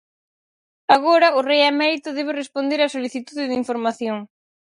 [0.95, 4.17] Agora, o rei emérito debe responder á solicitude de información.